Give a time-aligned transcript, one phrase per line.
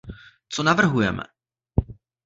[0.49, 1.23] Co navrhujeme?